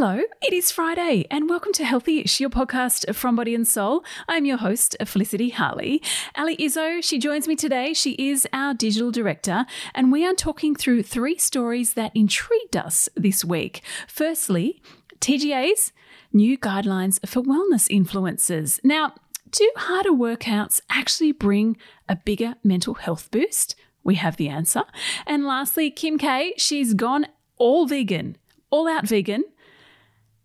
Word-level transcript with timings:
Hello, 0.00 0.20
it 0.40 0.52
is 0.52 0.70
Friday, 0.70 1.26
and 1.28 1.50
welcome 1.50 1.72
to 1.72 1.84
Healthy-ish, 1.84 2.38
your 2.38 2.50
podcast 2.50 3.12
from 3.16 3.34
Body 3.34 3.52
and 3.52 3.66
Soul. 3.66 4.04
I'm 4.28 4.44
your 4.44 4.58
host, 4.58 4.94
Felicity 5.04 5.48
Harley. 5.48 6.00
Ali 6.36 6.56
Izzo, 6.56 7.02
she 7.02 7.18
joins 7.18 7.48
me 7.48 7.56
today. 7.56 7.92
She 7.94 8.12
is 8.12 8.46
our 8.52 8.74
digital 8.74 9.10
director, 9.10 9.66
and 9.96 10.12
we 10.12 10.24
are 10.24 10.34
talking 10.34 10.76
through 10.76 11.02
three 11.02 11.36
stories 11.36 11.94
that 11.94 12.12
intrigued 12.14 12.76
us 12.76 13.08
this 13.16 13.44
week. 13.44 13.82
Firstly, 14.06 14.80
TGA's 15.18 15.92
new 16.32 16.56
guidelines 16.56 17.18
for 17.26 17.42
wellness 17.42 17.90
influencers. 17.90 18.78
Now, 18.84 19.14
do 19.50 19.68
harder 19.74 20.12
workouts 20.12 20.80
actually 20.88 21.32
bring 21.32 21.76
a 22.08 22.14
bigger 22.14 22.54
mental 22.62 22.94
health 22.94 23.32
boost? 23.32 23.74
We 24.04 24.14
have 24.14 24.36
the 24.36 24.48
answer. 24.48 24.84
And 25.26 25.44
lastly, 25.44 25.90
Kim 25.90 26.18
K, 26.18 26.54
she's 26.56 26.94
gone 26.94 27.26
all 27.56 27.88
vegan, 27.88 28.36
all 28.70 28.86
out 28.86 29.08
vegan. 29.08 29.42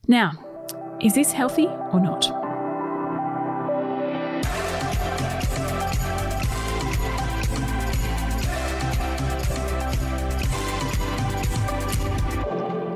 Now, 0.07 0.33
is 1.01 1.15
this 1.15 1.31
healthy 1.31 1.67
or 1.67 1.99
not? 2.01 2.29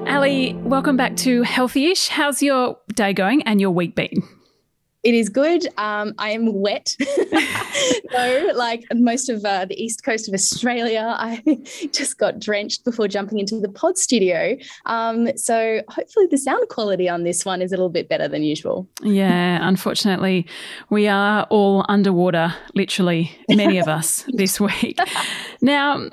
Ali, 0.06 0.54
welcome 0.56 0.98
back 0.98 1.16
to 1.18 1.44
Healthy-ish. 1.44 2.10
How's 2.10 2.44
your 2.44 2.78
day 2.94 3.14
going 3.14 3.42
and 3.44 3.62
your 3.62 3.72
week 3.72 3.96
been? 3.96 4.24
It 5.08 5.16
is 5.16 5.30
good. 5.30 5.66
Um, 5.78 6.14
I 6.18 6.32
am 6.32 6.52
wet. 6.52 6.94
so, 8.12 8.52
like 8.56 8.84
most 8.94 9.30
of 9.30 9.46
uh, 9.46 9.64
the 9.64 9.82
east 9.82 10.04
coast 10.04 10.28
of 10.28 10.34
Australia, 10.34 11.16
I 11.18 11.42
just 11.94 12.18
got 12.18 12.40
drenched 12.40 12.84
before 12.84 13.08
jumping 13.08 13.40
into 13.40 13.58
the 13.58 13.70
pod 13.70 13.98
studio. 13.98 14.58
Um, 14.86 15.30
so, 15.38 15.80
hopefully, 15.88 16.28
the 16.30 16.38
sound 16.38 16.68
quality 16.68 17.08
on 17.08 17.24
this 17.24 17.46
one 17.46 17.62
is 17.62 17.72
a 17.72 17.78
little 17.78 17.88
bit 17.88 18.10
better 18.10 18.28
than 18.28 18.44
usual. 18.44 18.86
Yeah, 19.02 19.60
unfortunately, 19.66 20.46
we 20.90 21.08
are 21.08 21.48
all 21.50 21.86
underwater, 21.88 22.54
literally, 22.76 23.32
many 23.48 23.78
of 23.78 23.88
us 23.88 24.26
this 24.34 24.60
week. 24.60 25.00
Now, 25.62 26.10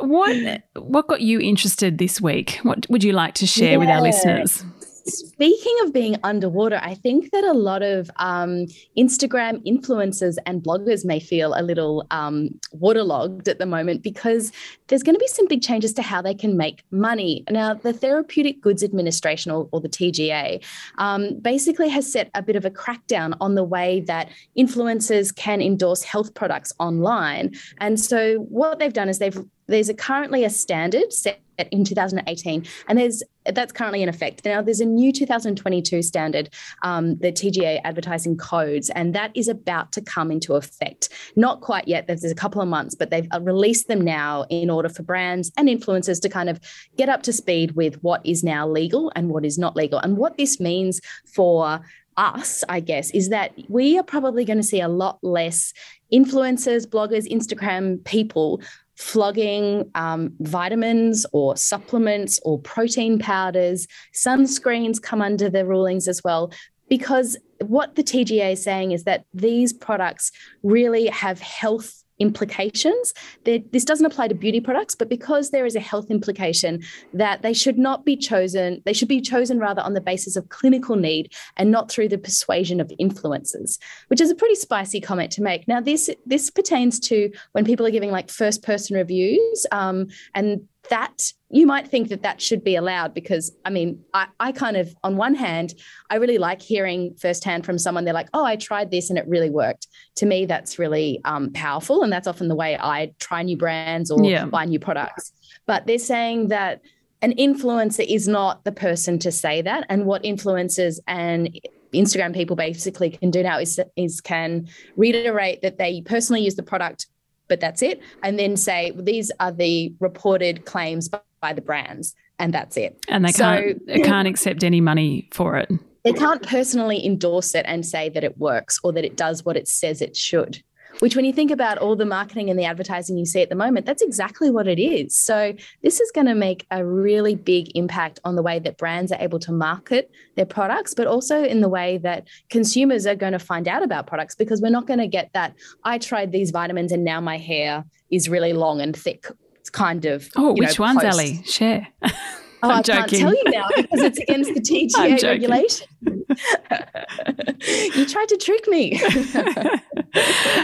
what 0.00 0.62
what 0.74 1.06
got 1.06 1.20
you 1.20 1.38
interested 1.38 1.98
this 1.98 2.18
week? 2.18 2.60
What 2.62 2.88
would 2.88 3.04
you 3.04 3.12
like 3.12 3.34
to 3.34 3.46
share 3.46 3.72
yeah. 3.72 3.76
with 3.76 3.88
our 3.90 4.00
listeners? 4.00 4.64
Speaking 5.08 5.74
of 5.84 5.92
being 5.92 6.16
underwater, 6.22 6.78
I 6.82 6.94
think 6.94 7.30
that 7.30 7.42
a 7.44 7.52
lot 7.52 7.82
of 7.82 8.10
um, 8.16 8.66
Instagram 8.96 9.64
influencers 9.66 10.36
and 10.44 10.62
bloggers 10.62 11.04
may 11.04 11.18
feel 11.18 11.54
a 11.56 11.62
little 11.62 12.06
um, 12.10 12.50
waterlogged 12.72 13.48
at 13.48 13.58
the 13.58 13.64
moment 13.64 14.02
because 14.02 14.52
there's 14.88 15.02
going 15.02 15.14
to 15.14 15.18
be 15.20 15.26
some 15.28 15.48
big 15.48 15.62
changes 15.62 15.94
to 15.94 16.02
how 16.02 16.20
they 16.20 16.34
can 16.34 16.56
make 16.56 16.82
money. 16.90 17.44
Now, 17.50 17.72
the 17.74 17.92
Therapeutic 17.92 18.60
Goods 18.60 18.82
Administration, 18.82 19.50
or, 19.50 19.68
or 19.72 19.80
the 19.80 19.88
TGA, 19.88 20.62
um, 20.98 21.38
basically 21.40 21.88
has 21.88 22.10
set 22.10 22.30
a 22.34 22.42
bit 22.42 22.56
of 22.56 22.66
a 22.66 22.70
crackdown 22.70 23.34
on 23.40 23.54
the 23.54 23.64
way 23.64 24.00
that 24.02 24.28
influencers 24.58 25.34
can 25.34 25.62
endorse 25.62 26.02
health 26.02 26.34
products 26.34 26.72
online. 26.78 27.54
And 27.78 27.98
so, 27.98 28.40
what 28.48 28.78
they've 28.78 28.92
done 28.92 29.08
is 29.08 29.18
they've 29.18 29.38
there's 29.68 29.88
a, 29.90 29.94
currently 29.94 30.44
a 30.44 30.50
standard 30.50 31.12
set 31.12 31.40
in 31.70 31.84
2018, 31.84 32.66
and 32.88 32.98
there's 32.98 33.22
that's 33.52 33.72
currently 33.72 34.02
in 34.02 34.08
effect. 34.08 34.44
Now 34.44 34.60
there's 34.60 34.80
a 34.80 34.84
new 34.84 35.12
2022 35.12 36.02
standard, 36.02 36.50
um, 36.82 37.16
the 37.18 37.32
TGA 37.32 37.80
advertising 37.84 38.36
codes, 38.36 38.90
and 38.90 39.14
that 39.14 39.30
is 39.34 39.48
about 39.48 39.92
to 39.92 40.02
come 40.02 40.30
into 40.30 40.54
effect. 40.54 41.08
Not 41.36 41.60
quite 41.60 41.88
yet. 41.88 42.06
There's 42.06 42.24
a 42.24 42.34
couple 42.34 42.60
of 42.60 42.68
months, 42.68 42.94
but 42.94 43.10
they've 43.10 43.28
uh, 43.32 43.40
released 43.40 43.88
them 43.88 44.00
now 44.00 44.44
in 44.50 44.70
order 44.70 44.88
for 44.88 45.02
brands 45.02 45.50
and 45.56 45.68
influencers 45.68 46.20
to 46.22 46.28
kind 46.28 46.48
of 46.48 46.60
get 46.96 47.08
up 47.08 47.22
to 47.24 47.32
speed 47.32 47.72
with 47.72 48.02
what 48.02 48.24
is 48.24 48.44
now 48.44 48.68
legal 48.68 49.10
and 49.16 49.30
what 49.30 49.44
is 49.44 49.58
not 49.58 49.76
legal, 49.76 49.98
and 49.98 50.16
what 50.16 50.36
this 50.36 50.60
means 50.60 51.00
for 51.26 51.80
us, 52.18 52.64
I 52.68 52.80
guess, 52.80 53.10
is 53.12 53.28
that 53.30 53.52
we 53.68 53.96
are 53.96 54.02
probably 54.02 54.44
going 54.44 54.58
to 54.58 54.62
see 54.64 54.80
a 54.80 54.88
lot 54.88 55.18
less 55.22 55.72
influencers, 56.12 56.84
bloggers, 56.84 57.30
Instagram 57.30 58.04
people 58.04 58.60
flogging 58.98 59.88
um, 59.94 60.34
vitamins 60.40 61.24
or 61.32 61.56
supplements 61.56 62.40
or 62.42 62.58
protein 62.58 63.18
powders. 63.18 63.86
Sunscreens 64.12 65.00
come 65.00 65.22
under 65.22 65.48
the 65.48 65.64
rulings 65.64 66.08
as 66.08 66.22
well. 66.24 66.52
Because 66.88 67.36
what 67.60 67.94
the 67.94 68.02
TGA 68.02 68.52
is 68.52 68.62
saying 68.62 68.92
is 68.92 69.04
that 69.04 69.24
these 69.32 69.72
products 69.72 70.32
really 70.62 71.06
have 71.06 71.40
health 71.40 72.02
implications. 72.18 73.14
That 73.44 73.72
this 73.72 73.84
doesn't 73.84 74.06
apply 74.06 74.28
to 74.28 74.34
beauty 74.34 74.60
products, 74.60 74.94
but 74.94 75.08
because 75.08 75.50
there 75.50 75.66
is 75.66 75.76
a 75.76 75.80
health 75.80 76.10
implication, 76.10 76.82
that 77.12 77.42
they 77.42 77.52
should 77.52 77.78
not 77.78 78.04
be 78.04 78.16
chosen, 78.16 78.82
they 78.84 78.92
should 78.92 79.08
be 79.08 79.20
chosen 79.20 79.58
rather 79.58 79.82
on 79.82 79.94
the 79.94 80.00
basis 80.00 80.36
of 80.36 80.48
clinical 80.48 80.96
need 80.96 81.32
and 81.56 81.70
not 81.70 81.90
through 81.90 82.08
the 82.08 82.18
persuasion 82.18 82.80
of 82.80 82.92
influencers, 83.00 83.78
which 84.08 84.20
is 84.20 84.30
a 84.30 84.34
pretty 84.34 84.54
spicy 84.54 85.00
comment 85.00 85.32
to 85.32 85.42
make. 85.42 85.66
Now, 85.68 85.80
this 85.80 86.10
this 86.26 86.50
pertains 86.50 87.00
to 87.00 87.30
when 87.52 87.64
people 87.64 87.86
are 87.86 87.90
giving 87.90 88.10
like 88.10 88.30
first 88.30 88.62
person 88.62 88.96
reviews, 88.96 89.66
um, 89.72 90.08
and 90.34 90.66
that 90.90 91.32
you 91.50 91.66
might 91.66 91.88
think 91.88 92.08
that 92.08 92.22
that 92.22 92.40
should 92.40 92.62
be 92.62 92.76
allowed 92.76 93.14
because 93.14 93.52
I 93.64 93.70
mean, 93.70 94.04
I, 94.14 94.26
I 94.40 94.52
kind 94.52 94.76
of, 94.76 94.94
on 95.02 95.16
one 95.16 95.34
hand, 95.34 95.74
I 96.10 96.16
really 96.16 96.38
like 96.38 96.62
hearing 96.62 97.14
firsthand 97.14 97.64
from 97.66 97.78
someone. 97.78 98.04
They're 98.04 98.14
like, 98.14 98.28
oh, 98.34 98.44
I 98.44 98.56
tried 98.56 98.90
this 98.90 99.10
and 99.10 99.18
it 99.18 99.26
really 99.26 99.50
worked. 99.50 99.88
To 100.16 100.26
me, 100.26 100.46
that's 100.46 100.78
really 100.78 101.20
um, 101.24 101.52
powerful. 101.52 102.02
And 102.02 102.12
that's 102.12 102.26
often 102.26 102.48
the 102.48 102.54
way 102.54 102.78
I 102.78 103.12
try 103.18 103.42
new 103.42 103.56
brands 103.56 104.10
or 104.10 104.22
yeah. 104.22 104.46
buy 104.46 104.64
new 104.64 104.78
products. 104.78 105.32
But 105.66 105.86
they're 105.86 105.98
saying 105.98 106.48
that 106.48 106.80
an 107.20 107.34
influencer 107.34 108.06
is 108.06 108.28
not 108.28 108.64
the 108.64 108.72
person 108.72 109.18
to 109.20 109.32
say 109.32 109.62
that. 109.62 109.86
And 109.88 110.06
what 110.06 110.22
influencers 110.22 110.98
and 111.06 111.58
Instagram 111.92 112.34
people 112.34 112.56
basically 112.56 113.10
can 113.10 113.30
do 113.30 113.42
now 113.42 113.58
is, 113.58 113.80
is 113.96 114.20
can 114.20 114.68
reiterate 114.96 115.62
that 115.62 115.78
they 115.78 116.02
personally 116.02 116.42
use 116.42 116.54
the 116.54 116.62
product 116.62 117.06
but 117.48 117.60
that's 117.60 117.82
it. 117.82 118.00
And 118.22 118.38
then 118.38 118.56
say 118.56 118.92
these 118.94 119.30
are 119.40 119.52
the 119.52 119.92
reported 120.00 120.64
claims 120.64 121.08
by 121.40 121.52
the 121.52 121.62
brands, 121.62 122.14
and 122.38 122.52
that's 122.52 122.76
it. 122.76 123.04
And 123.08 123.24
they 123.24 123.32
can't 123.32 123.86
they 123.86 124.00
can't 124.00 124.28
accept 124.28 124.62
any 124.62 124.80
money 124.80 125.28
for 125.32 125.56
it. 125.56 125.70
They 126.04 126.12
can't 126.12 126.42
personally 126.42 127.04
endorse 127.04 127.54
it 127.54 127.64
and 127.68 127.84
say 127.84 128.08
that 128.10 128.24
it 128.24 128.38
works 128.38 128.78
or 128.82 128.92
that 128.92 129.04
it 129.04 129.16
does 129.16 129.44
what 129.44 129.56
it 129.56 129.68
says 129.68 130.00
it 130.00 130.16
should 130.16 130.62
which 131.00 131.14
when 131.16 131.24
you 131.24 131.32
think 131.32 131.50
about 131.50 131.78
all 131.78 131.94
the 131.96 132.04
marketing 132.04 132.50
and 132.50 132.58
the 132.58 132.64
advertising 132.64 133.16
you 133.16 133.24
see 133.24 133.40
at 133.42 133.48
the 133.48 133.54
moment, 133.54 133.86
that's 133.86 134.02
exactly 134.02 134.50
what 134.50 134.66
it 134.66 134.80
is. 134.80 135.14
So 135.16 135.54
this 135.82 136.00
is 136.00 136.10
going 136.10 136.26
to 136.26 136.34
make 136.34 136.66
a 136.70 136.84
really 136.84 137.34
big 137.34 137.70
impact 137.76 138.18
on 138.24 138.34
the 138.36 138.42
way 138.42 138.58
that 138.58 138.76
brands 138.78 139.12
are 139.12 139.20
able 139.20 139.38
to 139.40 139.52
market 139.52 140.10
their 140.36 140.46
products, 140.46 140.94
but 140.94 141.06
also 141.06 141.42
in 141.44 141.60
the 141.60 141.68
way 141.68 141.98
that 141.98 142.26
consumers 142.50 143.06
are 143.06 143.14
going 143.14 143.32
to 143.32 143.38
find 143.38 143.68
out 143.68 143.82
about 143.82 144.06
products 144.06 144.34
because 144.34 144.60
we're 144.60 144.70
not 144.70 144.86
going 144.86 144.98
to 145.00 145.06
get 145.06 145.30
that 145.34 145.54
I 145.84 145.98
tried 145.98 146.32
these 146.32 146.50
vitamins 146.50 146.92
and 146.92 147.04
now 147.04 147.20
my 147.20 147.38
hair 147.38 147.84
is 148.10 148.28
really 148.28 148.52
long 148.52 148.80
and 148.80 148.96
thick. 148.96 149.26
It's 149.56 149.70
kind 149.70 150.04
of 150.04 150.28
Oh, 150.36 150.52
which 150.54 150.78
know, 150.78 150.84
ones, 150.86 151.02
post. 151.02 151.18
Ali? 151.18 151.42
Share. 151.44 151.86
Oh, 152.60 152.70
I'm 152.70 152.78
I 152.78 152.82
joking. 152.82 153.20
can't 153.20 153.20
tell 153.20 153.34
you 153.36 153.44
now 153.52 153.68
because 153.76 154.00
it's 154.00 154.18
against 154.18 154.52
the 154.52 154.60
TGA 154.60 155.22
regulation. 155.22 155.86
you 157.96 158.04
tried 158.04 158.28
to 158.30 158.36
trick 158.36 158.66
me. 158.66 159.00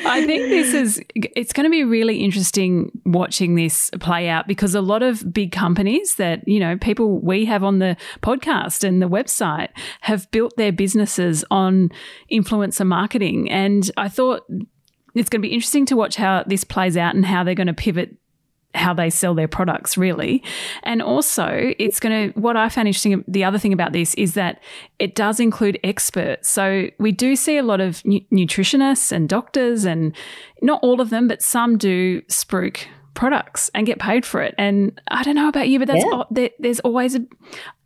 I 0.06 0.24
think 0.26 0.48
this 0.48 0.74
is 0.74 1.00
it's 1.14 1.52
going 1.52 1.64
to 1.64 1.70
be 1.70 1.84
really 1.84 2.18
interesting 2.18 2.90
watching 3.04 3.54
this 3.54 3.90
play 4.00 4.28
out 4.28 4.46
because 4.46 4.74
a 4.74 4.80
lot 4.80 5.02
of 5.02 5.32
big 5.32 5.52
companies 5.52 6.16
that, 6.16 6.46
you 6.46 6.60
know, 6.60 6.76
people 6.78 7.18
we 7.20 7.44
have 7.44 7.64
on 7.64 7.78
the 7.78 7.96
podcast 8.22 8.84
and 8.84 9.00
the 9.00 9.08
website 9.08 9.68
have 10.00 10.30
built 10.30 10.56
their 10.56 10.72
businesses 10.72 11.44
on 11.50 11.90
influencer 12.30 12.86
marketing. 12.86 13.50
And 13.50 13.90
I 13.96 14.08
thought 14.08 14.42
it's 15.14 15.28
going 15.28 15.40
to 15.40 15.48
be 15.48 15.54
interesting 15.54 15.86
to 15.86 15.96
watch 15.96 16.16
how 16.16 16.44
this 16.46 16.64
plays 16.64 16.96
out 16.96 17.14
and 17.14 17.24
how 17.24 17.44
they're 17.44 17.54
going 17.54 17.66
to 17.68 17.74
pivot 17.74 18.16
how 18.74 18.92
they 18.92 19.10
sell 19.10 19.34
their 19.34 19.48
products, 19.48 19.96
really. 19.96 20.42
And 20.82 21.00
also, 21.00 21.72
it's 21.78 22.00
going 22.00 22.32
to, 22.32 22.40
what 22.40 22.56
I 22.56 22.68
found 22.68 22.88
interesting, 22.88 23.24
the 23.28 23.44
other 23.44 23.58
thing 23.58 23.72
about 23.72 23.92
this 23.92 24.14
is 24.14 24.34
that 24.34 24.60
it 24.98 25.14
does 25.14 25.40
include 25.40 25.78
experts. 25.84 26.48
So 26.48 26.88
we 26.98 27.12
do 27.12 27.36
see 27.36 27.56
a 27.56 27.62
lot 27.62 27.80
of 27.80 28.04
nu- 28.04 28.20
nutritionists 28.32 29.12
and 29.12 29.28
doctors, 29.28 29.84
and 29.84 30.14
not 30.62 30.80
all 30.82 31.00
of 31.00 31.10
them, 31.10 31.28
but 31.28 31.42
some 31.42 31.78
do 31.78 32.20
spruik 32.22 32.86
products 33.14 33.70
and 33.74 33.86
get 33.86 34.00
paid 34.00 34.26
for 34.26 34.42
it. 34.42 34.54
And 34.58 35.00
I 35.08 35.22
don't 35.22 35.36
know 35.36 35.48
about 35.48 35.68
you, 35.68 35.78
but 35.78 35.86
that's, 35.86 36.04
yeah. 36.04 36.24
there, 36.32 36.50
there's 36.58 36.80
always 36.80 37.14
a, 37.14 37.24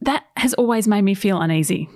that 0.00 0.24
has 0.36 0.54
always 0.54 0.88
made 0.88 1.02
me 1.02 1.14
feel 1.14 1.40
uneasy. 1.40 1.90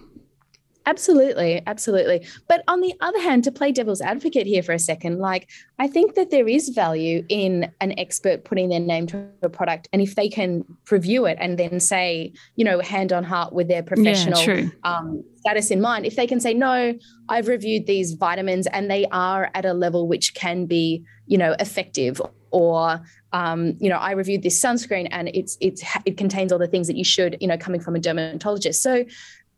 Absolutely, 0.85 1.63
absolutely. 1.67 2.27
But 2.49 2.65
on 2.67 2.81
the 2.81 2.93
other 3.01 3.21
hand, 3.21 3.45
to 3.45 3.53
play 3.53 3.71
devil's 3.71 4.01
advocate 4.01 4.47
here 4.47 4.63
for 4.63 4.73
a 4.73 4.79
second, 4.79 5.19
like 5.19 5.49
I 5.79 5.87
think 5.87 6.15
that 6.15 6.31
there 6.31 6.49
is 6.49 6.71
value 6.71 7.25
in 7.29 7.73
an 7.81 7.97
expert 7.99 8.45
putting 8.45 8.69
their 8.69 8.81
name 8.81 9.07
to 9.09 9.29
a 9.43 9.49
product, 9.49 9.89
and 9.93 10.03
if 10.03 10.17
they 10.17 10.29
can 10.29 10.65
review 10.91 11.27
it 11.27 11.39
and 11.41 11.59
then 11.59 11.79
say, 11.79 12.33
you 12.57 12.65
know, 12.65 12.81
hand 12.81 13.13
on 13.13 13.23
heart 13.23 13.53
with 13.53 13.69
their 13.69 13.83
professional 13.83 14.41
yeah, 14.41 14.69
um, 14.83 15.23
status 15.37 15.71
in 15.71 15.81
mind, 15.81 16.05
if 16.05 16.17
they 16.17 16.27
can 16.27 16.41
say, 16.41 16.53
no, 16.53 16.99
I've 17.29 17.49
reviewed 17.49 17.87
these 17.87 18.15
vitamins 18.15 18.67
and 18.67 18.91
they 18.91 19.07
are 19.13 19.51
at 19.55 19.65
a 19.65 19.75
level 19.75 20.09
which 20.09 20.35
can 20.35 20.67
be, 20.67 21.05
you 21.27 21.39
know, 21.39 21.55
effective, 21.61 22.21
or 22.51 23.01
um, 23.33 23.77
you 23.81 23.89
know, 23.89 23.97
I 23.97 24.13
reviewed 24.13 24.43
this 24.43 24.61
sunscreen 24.61 25.09
and 25.11 25.31
it's 25.33 25.57
it's 25.61 25.83
it 26.05 26.17
contains 26.17 26.53
all 26.53 26.59
the 26.59 26.67
things 26.67 26.89
that 26.89 26.97
you 26.97 27.05
should, 27.05 27.37
you 27.41 27.47
know, 27.47 27.57
coming 27.57 27.81
from 27.81 27.95
a 27.95 28.01
dermatologist. 28.01 28.83
So 28.83 29.05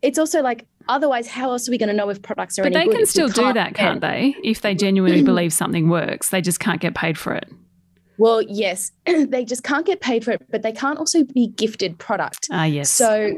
it's 0.02 0.18
also 0.18 0.42
like 0.42 0.66
otherwise 0.88 1.26
how 1.28 1.50
else 1.50 1.68
are 1.68 1.70
we 1.70 1.78
going 1.78 1.88
to 1.88 1.94
know 1.94 2.08
if 2.08 2.20
products 2.22 2.58
are 2.58 2.62
but 2.62 2.72
they 2.72 2.86
can 2.86 3.06
still 3.06 3.28
do 3.28 3.52
that 3.52 3.74
can't 3.74 4.00
they? 4.00 4.36
If 4.42 4.60
they 4.62 4.74
genuinely 4.74 5.22
believe 5.22 5.52
something 5.52 5.88
works 5.88 6.30
they 6.30 6.40
just 6.40 6.60
can't 6.60 6.80
get 6.80 6.94
paid 6.94 7.18
for 7.18 7.34
it 7.34 7.50
well, 8.16 8.42
yes, 8.42 8.92
they 9.06 9.44
just 9.44 9.64
can't 9.64 9.86
get 9.86 10.00
paid 10.00 10.24
for 10.24 10.32
it, 10.32 10.42
but 10.50 10.62
they 10.62 10.72
can't 10.72 10.98
also 10.98 11.24
be 11.24 11.48
gifted 11.48 11.98
product. 11.98 12.48
Ah, 12.50 12.64
yes. 12.64 12.90
So 12.90 13.36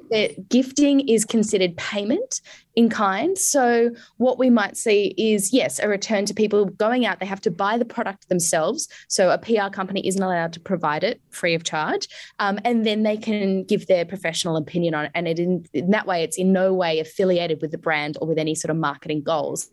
gifting 0.49 1.09
is 1.09 1.25
considered 1.25 1.77
payment 1.77 2.41
in 2.75 2.91
kind. 2.91 3.39
So 3.39 3.91
what 4.19 4.39
we 4.39 4.51
might 4.51 4.77
see 4.77 5.15
is 5.17 5.53
yes, 5.53 5.79
a 5.79 5.89
return 5.89 6.27
to 6.27 6.35
people 6.35 6.67
going 6.67 7.07
out. 7.07 7.21
They 7.21 7.27
have 7.27 7.41
to 7.43 7.51
buy 7.51 7.79
the 7.79 7.87
product 7.87 8.29
themselves. 8.29 8.89
So 9.09 9.31
a 9.31 9.39
PR 9.39 9.71
company 9.71 10.07
isn't 10.07 10.23
allowed 10.23 10.53
to 10.55 10.61
provide 10.61 11.03
it 11.03 11.21
free 11.31 11.55
of 11.55 11.65
charge, 11.65 12.09
um, 12.39 12.59
and 12.65 12.87
then 12.87 13.03
they 13.03 13.17
can 13.17 13.65
give 13.65 13.87
their 13.87 14.05
professional 14.05 14.57
opinion 14.57 14.95
on 14.95 15.07
it. 15.07 15.13
And 15.15 15.27
it 15.27 15.39
in, 15.39 15.67
in 15.73 15.91
that 15.91 16.07
way, 16.07 16.23
it's 16.23 16.37
in 16.37 16.53
no 16.53 16.75
way 16.75 17.01
affiliated 17.01 17.63
with 17.63 17.71
the 17.71 17.79
brand 17.79 18.19
or 18.21 18.29
with 18.29 18.39
any 18.39 18.55
sort 18.55 18.71
of 18.71 18.77
marketing 18.77 19.23
goals 19.23 19.71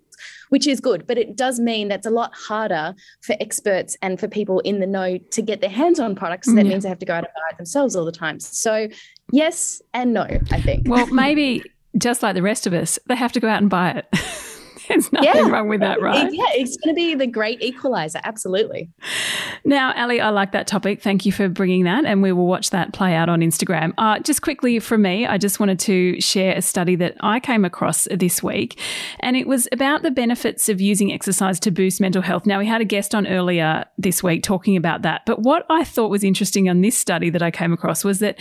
which 0.50 0.68
is 0.68 0.80
good. 0.80 1.06
But 1.08 1.18
it 1.18 1.36
does 1.36 1.60
mean 1.60 1.88
that's 1.88 2.08
a 2.08 2.12
lot 2.12 2.34
harder 2.34 2.96
for 3.22 3.36
experts 3.40 3.98
and 4.02 4.20
for 4.20 4.28
people 4.28 4.60
in 4.60 4.80
the 4.80 4.88
know 4.88 5.18
to 5.18 5.42
get 5.42 5.62
their 5.62 5.70
hands 5.70 6.00
on 6.00 6.16
products. 6.16 6.48
So 6.48 6.56
that 6.56 6.62
mm, 6.62 6.66
yeah. 6.66 6.70
means 6.72 6.84
they 6.84 6.90
have 6.90 7.00
to 7.00 7.06
go 7.06 7.14
out 7.14 7.24
and 7.24 7.34
buy 7.36 7.52
it 7.52 7.58
themselves 7.58 7.96
all 7.96 8.06
the 8.06 8.12
time. 8.12 8.40
So, 8.40 8.88
yes 9.32 9.82
and 9.94 10.14
no, 10.14 10.28
I 10.52 10.62
think. 10.62 10.88
Well, 10.88 11.08
maybe 11.14 11.64
just 11.98 12.24
like 12.24 12.36
the 12.36 12.42
rest 12.42 12.68
of 12.68 12.74
us, 12.74 13.00
they 13.08 13.16
have 13.16 13.32
to 13.34 13.40
go 13.40 13.48
out 13.48 13.62
and 13.62 13.70
buy 13.70 13.92
it. 13.92 14.06
There's 14.88 15.12
nothing 15.12 15.30
yeah. 15.34 15.50
wrong 15.50 15.70
with 15.70 15.80
that, 15.82 16.02
right? 16.02 16.32
Yeah, 16.32 16.46
it's 16.52 16.78
going 16.78 16.94
to 16.94 16.98
be 16.98 17.16
the 17.16 17.28
great 17.28 17.62
equalizer. 17.62 18.20
Absolutely. 18.24 18.90
Now, 19.64 19.94
Ali, 19.96 20.20
I 20.20 20.30
like 20.30 20.52
that 20.52 20.68
topic. 20.68 21.02
Thank 21.02 21.26
you 21.26 21.32
for 21.32 21.48
bringing 21.48 21.84
that, 21.86 22.06
and 22.06 22.22
we 22.22 22.32
will 22.32 22.48
watch 22.48 22.72
that 22.72 22.94
play 22.94 23.14
out 23.16 23.30
on 23.30 23.40
Instagram. 23.42 23.94
Uh, 23.98 24.20
just 24.20 24.42
quickly 24.42 24.80
from 24.80 25.04
me, 25.04 25.26
I 25.26 25.38
just 25.38 25.60
wanted 25.60 25.80
to 25.82 26.20
share 26.20 26.56
a 26.56 26.62
study 26.62 26.96
that 26.98 27.16
I 27.22 27.40
came 27.40 27.64
across 27.64 28.08
this 28.12 28.44
week, 28.44 28.80
and 29.20 29.38
it 29.38 29.48
was 29.48 29.68
about 29.72 30.04
the 30.04 30.12
benefits 30.12 30.70
of 30.70 30.82
using 30.82 31.12
exercise 31.14 31.60
to 31.62 31.72
boost 31.72 32.02
mental 32.02 32.22
health. 32.22 32.46
Now, 32.46 32.60
we 32.60 32.66
had 32.66 32.82
a 32.82 32.86
guest 32.86 33.16
on 33.16 33.28
earlier 33.28 33.86
this 33.98 34.22
week 34.22 34.44
talking 34.44 34.76
about 34.76 35.04
that, 35.04 35.22
but 35.26 35.40
what 35.40 35.66
I 35.70 35.84
thought 35.84 36.10
was 36.10 36.24
interesting 36.24 36.70
on 36.70 36.82
this 36.82 36.98
study 36.98 37.30
that 37.30 37.42
I 37.42 37.52
came 37.52 37.74
across 37.74 38.04
was 38.04 38.20
that 38.20 38.38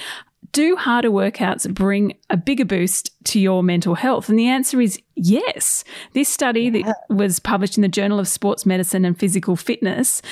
do 0.53 0.77
harder 0.77 1.11
workouts 1.11 1.73
bring 1.73 2.17
a 2.31 2.37
bigger 2.37 2.65
boost 2.65 3.11
to 3.25 3.41
your 3.41 3.63
mental 3.63 3.95
health? 3.95 4.29
And 4.29 4.39
the 4.39 4.49
answer 4.49 4.81
is 4.81 5.01
yes. 5.17 5.83
This 6.13 6.29
study 6.29 6.65
yeah. 6.65 6.83
that 6.83 6.97
was 7.09 7.39
published 7.39 7.77
in 7.77 7.83
the 7.83 7.89
Journal 7.89 8.19
of 8.19 8.29
Sports 8.29 8.67
Medicine 8.67 9.05
and 9.05 9.19
Physical 9.19 9.57
Fitness 9.57 10.23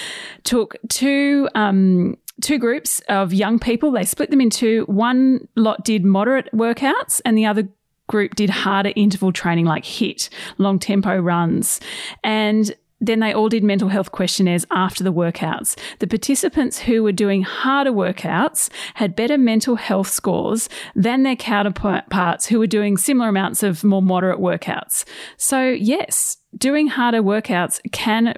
took 0.44 0.76
two 0.88 1.48
um, 1.54 2.16
two 2.42 2.58
groups 2.58 3.00
of 3.08 3.32
young 3.32 3.58
people. 3.58 3.90
They 3.90 4.04
split 4.04 4.30
them 4.30 4.40
into 4.40 4.84
one 4.84 5.48
lot 5.56 5.84
did 5.84 6.04
moderate 6.04 6.48
workouts, 6.52 7.20
and 7.24 7.36
the 7.36 7.46
other 7.46 7.68
group 8.06 8.34
did 8.34 8.50
harder 8.50 8.92
interval 8.96 9.32
training 9.32 9.66
like 9.66 9.84
HIIT, 9.84 10.28
long 10.58 10.78
tempo 10.78 11.18
runs. 11.18 11.80
And 12.24 12.74
then 13.00 13.20
they 13.20 13.32
all 13.32 13.48
did 13.48 13.64
mental 13.64 13.88
health 13.88 14.12
questionnaires 14.12 14.66
after 14.70 15.02
the 15.02 15.12
workouts. 15.12 15.78
The 15.98 16.06
participants 16.06 16.78
who 16.78 17.02
were 17.02 17.12
doing 17.12 17.42
harder 17.42 17.92
workouts 17.92 18.70
had 18.94 19.16
better 19.16 19.38
mental 19.38 19.76
health 19.76 20.08
scores 20.08 20.68
than 20.94 21.22
their 21.22 21.36
counterparts 21.36 22.46
who 22.46 22.58
were 22.58 22.66
doing 22.66 22.96
similar 22.96 23.28
amounts 23.28 23.62
of 23.62 23.82
more 23.84 24.02
moderate 24.02 24.38
workouts. 24.38 25.04
So, 25.36 25.70
yes, 25.70 26.36
doing 26.56 26.88
harder 26.88 27.22
workouts 27.22 27.80
can 27.92 28.34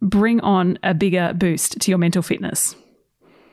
bring 0.00 0.40
on 0.40 0.78
a 0.82 0.94
bigger 0.94 1.32
boost 1.34 1.80
to 1.80 1.90
your 1.90 1.98
mental 1.98 2.22
fitness. 2.22 2.74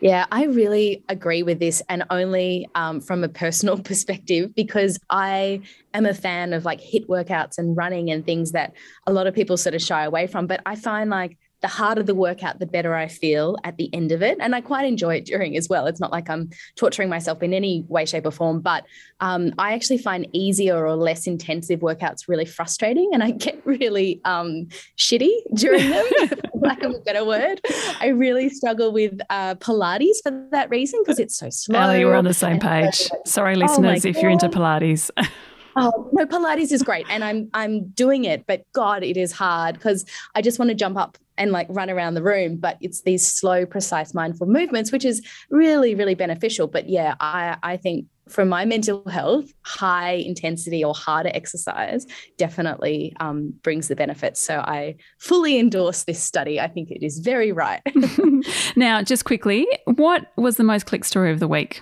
Yeah, 0.04 0.26
I 0.34 0.44
really 0.44 1.02
agree 1.08 1.44
with 1.44 1.60
this, 1.60 1.82
and 1.88 2.04
only 2.10 2.68
um, 2.76 3.00
from 3.00 3.24
a 3.24 3.30
personal 3.30 3.78
perspective, 3.90 4.54
because 4.54 5.00
I 5.10 5.62
am 5.94 6.06
a 6.06 6.14
fan 6.14 6.52
of 6.52 6.66
like 6.66 6.82
HIIT 6.82 7.08
workouts 7.08 7.58
and 7.58 7.78
running 7.78 8.12
and 8.12 8.26
things 8.26 8.52
that 8.52 8.74
a 9.08 9.14
lot 9.14 9.28
of 9.28 9.34
people 9.34 9.56
sort 9.56 9.76
of 9.76 9.82
shy 9.82 10.04
away 10.04 10.28
from. 10.28 10.46
But 10.46 10.60
I 10.66 10.76
find 10.76 11.10
like 11.10 11.38
the 11.64 11.70
harder 11.70 12.04
the 12.04 12.14
workout, 12.14 12.60
the 12.60 12.66
better 12.66 12.94
I 12.94 13.08
feel 13.08 13.56
at 13.64 13.78
the 13.78 13.90
end 13.94 14.12
of 14.12 14.22
it. 14.22 14.38
And 14.42 14.54
I 14.54 14.60
quite 14.60 14.86
enjoy 14.86 15.16
it 15.16 15.26
during 15.26 15.56
as 15.56 15.70
well. 15.70 15.88
It's 15.88 16.02
not 16.02 16.12
like 16.12 16.30
I'm 16.30 16.50
torturing 16.76 17.08
myself 17.08 17.42
in 17.42 17.54
any 17.54 17.86
way, 17.88 18.06
shape, 18.06 18.26
or 18.26 18.32
form, 18.32 18.60
but 18.60 18.84
um, 19.22 19.54
I 19.58 19.74
actually 19.74 20.00
find 20.00 20.28
easier 20.34 20.86
or 20.86 20.98
less 20.98 21.26
intensive 21.26 21.80
workouts 21.80 22.28
really 22.28 22.44
frustrating 22.44 23.12
and 23.14 23.24
I 23.24 23.32
get 23.32 23.62
really 23.66 24.20
um, 24.26 24.68
shitty 24.98 25.32
during 25.56 25.90
them, 25.90 26.06
lack 26.64 26.84
of 26.84 26.92
a 26.92 27.00
better 27.00 27.26
word. 27.26 27.62
I 28.00 28.08
really 28.08 28.50
struggle 28.50 28.92
with 28.92 29.20
uh, 29.30 29.56
Pilates 29.56 30.18
for 30.24 30.48
that 30.52 30.70
reason 30.70 31.02
because 31.04 31.20
it's 31.20 31.36
so 31.36 31.50
slow. 31.50 31.80
Ali, 31.80 32.06
we're 32.06 32.16
on 32.16 32.26
the 32.26 32.34
same 32.34 32.60
page. 32.60 33.10
Sorry, 33.26 33.56
oh 33.56 33.60
listeners, 33.60 34.06
oh 34.06 34.10
if 34.10 34.18
you're 34.18 34.32
into 34.32 34.50
Pilates. 34.50 35.10
Oh 35.76 36.10
no, 36.14 36.26
Pilates 36.26 36.72
is 36.72 36.84
great, 36.84 37.08
and 37.10 37.24
I'm 37.24 37.50
I'm 37.54 37.88
doing 37.90 38.26
it, 38.26 38.46
but 38.46 38.64
God, 38.74 39.04
it 39.04 39.18
is 39.18 39.32
hard 39.32 39.74
because 39.74 40.06
I 40.36 40.42
just 40.44 40.60
want 40.60 40.70
to 40.70 40.76
jump 40.76 40.98
up 40.98 41.18
and 41.38 41.52
like 41.52 41.66
run 41.70 41.90
around 41.90 42.14
the 42.14 42.22
room, 42.22 42.58
but 42.58 42.78
it's 42.80 43.02
these 43.02 43.26
slow, 43.26 43.66
precise, 43.66 44.14
mindful 44.14 44.46
movements, 44.46 44.92
which 44.92 45.04
is 45.04 45.26
really, 45.50 45.96
really 45.96 46.14
beneficial. 46.14 46.68
But 46.68 46.90
yeah, 46.90 47.16
I 47.20 47.58
I 47.64 47.78
think 47.78 48.06
for 48.28 48.46
my 48.46 48.66
mental 48.66 49.08
health, 49.10 49.52
high 49.64 50.14
intensity 50.14 50.84
or 50.84 50.94
harder 50.94 51.32
exercise 51.34 52.06
definitely 52.38 53.16
um, 53.20 53.54
brings 53.64 53.88
the 53.88 53.96
benefits. 53.96 54.40
So 54.40 54.60
I 54.60 54.96
fully 55.20 55.60
endorse 55.60 56.04
this 56.04 56.22
study. 56.22 56.60
I 56.60 56.68
think 56.68 56.92
it 56.92 57.04
is 57.04 57.20
very 57.20 57.52
right. 57.52 57.82
now, 58.76 59.02
just 59.02 59.26
quickly, 59.26 59.68
what 59.86 60.32
was 60.38 60.58
the 60.58 60.64
most 60.64 60.86
click 60.86 61.06
story 61.06 61.32
of 61.32 61.40
the 61.40 61.48
week? 61.48 61.82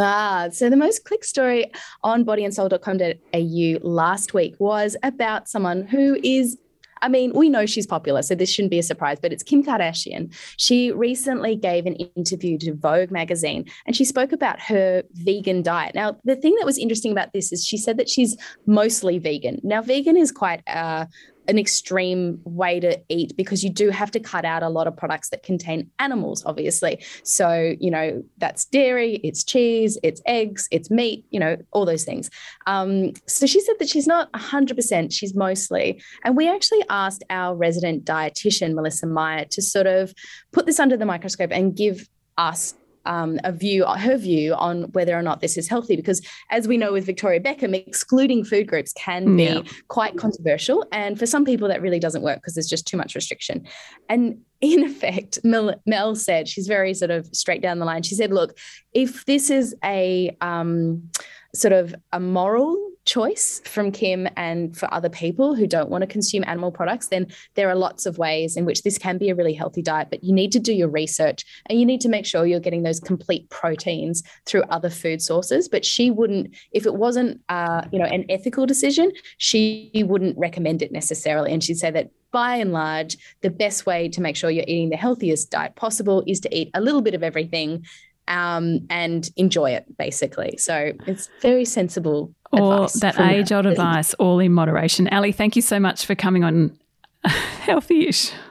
Ah, 0.00 0.48
so 0.50 0.68
the 0.68 0.76
most 0.76 1.04
click 1.04 1.22
story 1.22 1.70
on 2.02 2.24
bodyandsoul.com.au 2.24 3.88
last 3.88 4.34
week 4.34 4.56
was 4.58 4.96
about 5.04 5.48
someone 5.48 5.86
who 5.86 6.18
is 6.24 6.58
I 7.02 7.08
mean, 7.08 7.32
we 7.34 7.48
know 7.48 7.66
she's 7.66 7.86
popular, 7.86 8.22
so 8.22 8.34
this 8.34 8.50
shouldn't 8.50 8.70
be 8.70 8.78
a 8.78 8.82
surprise, 8.82 9.18
but 9.20 9.32
it's 9.32 9.42
Kim 9.42 9.62
Kardashian. 9.62 10.34
She 10.56 10.90
recently 10.92 11.56
gave 11.56 11.86
an 11.86 11.94
interview 11.94 12.58
to 12.58 12.74
Vogue 12.74 13.10
magazine 13.10 13.66
and 13.86 13.94
she 13.96 14.04
spoke 14.04 14.32
about 14.32 14.60
her 14.60 15.02
vegan 15.12 15.62
diet. 15.62 15.94
Now, 15.94 16.16
the 16.24 16.36
thing 16.36 16.54
that 16.56 16.66
was 16.66 16.78
interesting 16.78 17.12
about 17.12 17.32
this 17.32 17.52
is 17.52 17.64
she 17.64 17.76
said 17.76 17.96
that 17.98 18.08
she's 18.08 18.36
mostly 18.66 19.18
vegan. 19.18 19.60
Now, 19.62 19.82
vegan 19.82 20.16
is 20.16 20.32
quite 20.32 20.62
uh, 20.66 21.06
an 21.48 21.58
extreme 21.58 22.40
way 22.44 22.80
to 22.80 23.00
eat 23.08 23.36
because 23.36 23.62
you 23.62 23.70
do 23.70 23.90
have 23.90 24.10
to 24.12 24.20
cut 24.20 24.44
out 24.44 24.62
a 24.62 24.68
lot 24.68 24.86
of 24.86 24.96
products 24.96 25.28
that 25.30 25.42
contain 25.42 25.90
animals, 25.98 26.42
obviously. 26.46 27.02
So, 27.22 27.74
you 27.80 27.90
know, 27.90 28.22
that's 28.38 28.64
dairy, 28.64 29.20
it's 29.24 29.44
cheese, 29.44 29.98
it's 30.02 30.22
eggs, 30.26 30.68
it's 30.70 30.90
meat, 30.90 31.24
you 31.30 31.40
know, 31.40 31.56
all 31.72 31.84
those 31.84 32.04
things. 32.04 32.30
Um, 32.66 33.12
so 33.26 33.46
she 33.46 33.60
said 33.60 33.76
that 33.78 33.88
she's 33.88 34.06
not 34.06 34.32
100%, 34.32 35.12
she's 35.12 35.34
mostly. 35.34 36.02
And 36.24 36.36
we 36.36 36.48
actually 36.48 36.82
asked 36.88 37.24
our 37.30 37.54
resident 37.54 38.04
dietitian, 38.04 38.74
Melissa 38.74 39.06
Meier, 39.06 39.44
to 39.46 39.62
sort 39.62 39.86
of 39.86 40.14
put 40.52 40.66
this 40.66 40.80
under 40.80 40.96
the 40.96 41.06
microscope 41.06 41.50
and 41.52 41.76
give 41.76 42.08
us 42.38 42.74
um, 43.06 43.38
a 43.44 43.52
view, 43.52 43.84
her 43.84 44.16
view 44.16 44.54
on 44.54 44.84
whether 44.92 45.16
or 45.16 45.22
not 45.22 45.40
this 45.40 45.56
is 45.56 45.68
healthy. 45.68 45.96
Because 45.96 46.20
as 46.50 46.68
we 46.68 46.76
know 46.76 46.92
with 46.92 47.06
Victoria 47.06 47.40
Beckham, 47.40 47.74
excluding 47.74 48.44
food 48.44 48.66
groups 48.66 48.92
can 48.94 49.36
be 49.36 49.44
yeah. 49.44 49.62
quite 49.88 50.16
controversial. 50.16 50.86
And 50.92 51.18
for 51.18 51.26
some 51.26 51.44
people, 51.44 51.68
that 51.68 51.82
really 51.82 51.98
doesn't 51.98 52.22
work 52.22 52.36
because 52.38 52.54
there's 52.54 52.68
just 52.68 52.86
too 52.86 52.96
much 52.96 53.14
restriction. 53.14 53.66
And 54.08 54.40
in 54.60 54.84
effect, 54.90 55.38
Mel, 55.44 55.74
Mel, 55.86 56.14
said, 56.14 56.48
she's 56.48 56.66
very 56.66 56.94
sort 56.94 57.10
of 57.10 57.26
straight 57.34 57.62
down 57.62 57.78
the 57.78 57.84
line. 57.84 58.02
She 58.02 58.14
said, 58.14 58.32
look, 58.32 58.56
if 58.92 59.24
this 59.24 59.50
is 59.50 59.74
a 59.84 60.36
um, 60.40 61.10
sort 61.54 61.72
of 61.72 61.94
a 62.12 62.20
moral 62.20 62.90
choice 63.04 63.60
from 63.64 63.92
Kim 63.92 64.26
and 64.36 64.76
for 64.76 64.92
other 64.92 65.08
people 65.08 65.54
who 65.54 65.66
don't 65.66 65.90
want 65.90 66.02
to 66.02 66.06
consume 66.06 66.44
animal 66.46 66.70
products, 66.70 67.08
then 67.08 67.26
there 67.54 67.68
are 67.68 67.74
lots 67.74 68.06
of 68.06 68.18
ways 68.18 68.56
in 68.56 68.64
which 68.64 68.82
this 68.82 68.98
can 68.98 69.18
be 69.18 69.30
a 69.30 69.34
really 69.34 69.52
healthy 69.52 69.82
diet. 69.82 70.08
But 70.10 70.24
you 70.24 70.32
need 70.32 70.52
to 70.52 70.58
do 70.58 70.72
your 70.72 70.88
research 70.88 71.44
and 71.66 71.78
you 71.78 71.86
need 71.86 72.00
to 72.02 72.08
make 72.08 72.26
sure 72.26 72.46
you're 72.46 72.60
getting 72.60 72.82
those 72.82 73.00
complete 73.00 73.48
proteins 73.50 74.22
through 74.46 74.62
other 74.64 74.90
food 74.90 75.20
sources. 75.20 75.68
But 75.68 75.84
she 75.84 76.10
wouldn't, 76.10 76.54
if 76.72 76.86
it 76.86 76.94
wasn't, 76.94 77.40
uh, 77.48 77.82
you 77.92 77.98
know, 77.98 78.06
an 78.06 78.24
ethical 78.28 78.66
decision, 78.66 79.12
she 79.38 79.90
wouldn't 80.06 80.38
recommend 80.38 80.82
it 80.82 80.92
necessarily. 80.92 81.52
And 81.52 81.62
she'd 81.62 81.78
say 81.78 81.90
that 81.90 82.10
by 82.32 82.56
and 82.56 82.72
large, 82.72 83.16
the 83.42 83.50
best 83.50 83.86
way 83.86 84.08
to 84.08 84.20
make 84.20 84.34
sure 84.34 84.50
you're 84.50 84.64
eating 84.66 84.90
the 84.90 84.96
healthiest 84.96 85.50
diet 85.52 85.76
possible 85.76 86.24
is 86.26 86.40
to 86.40 86.56
eat 86.56 86.68
a 86.74 86.80
little 86.80 87.00
bit 87.00 87.14
of 87.14 87.22
everything 87.22 87.84
um, 88.28 88.86
and 88.90 89.30
enjoy 89.36 89.70
it, 89.70 89.96
basically. 89.96 90.56
So 90.58 90.92
it's 91.06 91.28
very 91.40 91.64
sensible 91.64 92.34
or 92.52 92.88
that 93.00 93.18
age 93.20 93.52
old 93.52 93.66
advice, 93.66 94.14
all 94.14 94.38
in 94.38 94.52
moderation. 94.52 95.08
Ali, 95.08 95.32
thank 95.32 95.56
you 95.56 95.62
so 95.62 95.80
much 95.80 96.06
for 96.06 96.14
coming 96.14 96.44
on 96.44 96.78
Healthy 97.24 98.08
Ish. 98.08 98.32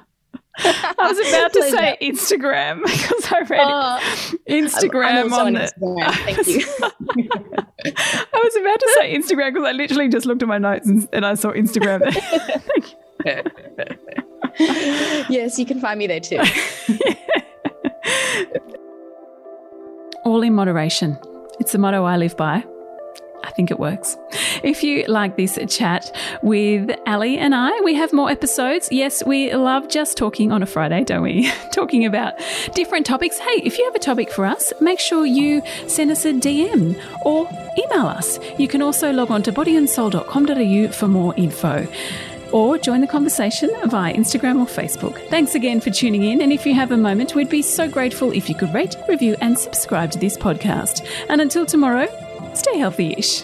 I 0.59 0.95
was 0.99 1.17
about 1.29 1.53
to 1.53 1.63
say 1.71 1.97
Instagram 1.99 2.83
because 2.83 3.31
I 3.31 3.39
read 3.39 3.59
oh, 3.63 3.99
Instagram 4.47 5.31
on, 5.31 5.47
on 5.47 5.53
the. 5.53 5.59
Instagram. 5.61 6.13
Thank 6.25 6.47
you. 6.47 6.63
I 8.31 8.39
was 8.43 8.55
about 8.55 8.79
to 8.79 8.91
say 8.99 9.17
Instagram 9.17 9.51
because 9.51 9.67
I 9.67 9.71
literally 9.71 10.09
just 10.09 10.27
looked 10.27 10.43
at 10.43 10.47
my 10.47 10.59
notes 10.59 10.87
and, 10.87 11.09
and 11.11 11.25
I 11.25 11.33
saw 11.33 11.53
Instagram. 11.53 12.01
yes, 15.27 15.57
you 15.57 15.65
can 15.65 15.81
find 15.81 15.97
me 15.97 16.05
there 16.05 16.19
too. 16.19 16.37
All 20.23 20.41
in 20.41 20.53
moderation. 20.53 21.17
It's 21.59 21.73
the 21.73 21.77
motto 21.77 22.05
I 22.05 22.17
live 22.17 22.37
by. 22.37 22.63
I 23.43 23.51
think 23.51 23.71
it 23.71 23.79
works. 23.79 24.17
If 24.63 24.83
you 24.83 25.05
like 25.07 25.35
this 25.35 25.59
chat 25.67 26.15
with 26.41 26.89
Ali 27.05 27.37
and 27.37 27.53
I, 27.53 27.77
we 27.81 27.93
have 27.95 28.13
more 28.13 28.29
episodes. 28.29 28.87
Yes, 28.89 29.21
we 29.25 29.53
love 29.53 29.89
just 29.89 30.17
talking 30.17 30.53
on 30.53 30.63
a 30.63 30.65
Friday, 30.65 31.03
don't 31.03 31.23
we? 31.23 31.51
talking 31.73 32.05
about 32.05 32.35
different 32.73 33.05
topics. 33.05 33.37
Hey, 33.37 33.61
if 33.63 33.77
you 33.77 33.83
have 33.83 33.95
a 33.95 33.99
topic 33.99 34.31
for 34.31 34.45
us, 34.45 34.71
make 34.79 34.99
sure 34.99 35.25
you 35.25 35.61
send 35.87 36.09
us 36.09 36.23
a 36.23 36.31
DM 36.31 36.97
or 37.25 37.49
email 37.77 38.07
us. 38.07 38.39
You 38.57 38.69
can 38.69 38.81
also 38.81 39.11
log 39.11 39.29
on 39.29 39.43
to 39.43 39.51
bodyandsoul.com.au 39.51 40.91
for 40.93 41.07
more 41.09 41.35
info 41.35 41.85
or 42.53 42.77
join 42.77 43.01
the 43.01 43.07
conversation 43.07 43.69
via 43.85 44.13
Instagram 44.13 44.59
or 44.59 44.65
Facebook. 44.65 45.17
Thanks 45.29 45.55
again 45.55 45.81
for 45.81 45.89
tuning 45.89 46.23
in. 46.23 46.41
And 46.41 46.53
if 46.53 46.65
you 46.65 46.73
have 46.73 46.91
a 46.91 46.97
moment, 46.97 47.35
we'd 47.35 47.49
be 47.49 47.61
so 47.61 47.89
grateful 47.89 48.31
if 48.31 48.47
you 48.47 48.55
could 48.55 48.73
rate, 48.73 48.95
review, 49.09 49.35
and 49.41 49.57
subscribe 49.57 50.11
to 50.11 50.19
this 50.19 50.37
podcast. 50.37 51.05
And 51.29 51.41
until 51.41 51.65
tomorrow, 51.65 52.07
stay 52.53 52.77
healthy 52.77 53.15
ish. 53.17 53.43